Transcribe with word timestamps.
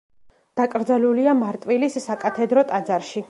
დაკრძალულია 0.59 1.35
მარტვილის 1.43 1.99
საკათედრო 2.09 2.65
ტაძარში. 2.73 3.19